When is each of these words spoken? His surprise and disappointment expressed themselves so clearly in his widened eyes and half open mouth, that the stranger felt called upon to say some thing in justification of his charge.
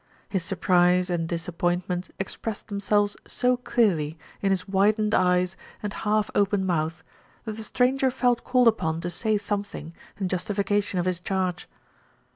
His 0.27 0.43
surprise 0.43 1.11
and 1.11 1.29
disappointment 1.29 2.09
expressed 2.17 2.69
themselves 2.69 3.15
so 3.27 3.55
clearly 3.55 4.17
in 4.41 4.49
his 4.49 4.67
widened 4.67 5.13
eyes 5.13 5.55
and 5.83 5.93
half 5.93 6.31
open 6.33 6.65
mouth, 6.65 7.03
that 7.45 7.51
the 7.51 7.63
stranger 7.63 8.09
felt 8.09 8.43
called 8.43 8.67
upon 8.67 9.01
to 9.01 9.11
say 9.11 9.37
some 9.37 9.63
thing 9.63 9.93
in 10.19 10.27
justification 10.27 10.97
of 10.99 11.05
his 11.05 11.19
charge. 11.19 11.69